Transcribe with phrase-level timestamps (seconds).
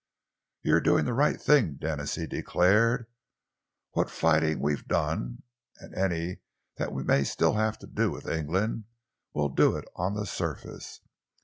[0.63, 3.05] "You're doing the right thing, Denis," he declared.
[3.91, 5.43] "What fighting we've done,
[5.77, 6.39] and any
[6.77, 8.85] that we may still have to do with England,
[9.35, 11.01] we'll do it on the surface.